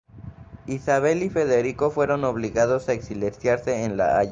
Isabel 0.65 1.21
y 1.21 1.29
Federico 1.29 1.91
fueron 1.91 2.23
obligados 2.23 2.89
a 2.89 2.93
exiliarse 2.93 3.83
en 3.83 3.97
La 3.97 4.05
Haya. 4.05 4.19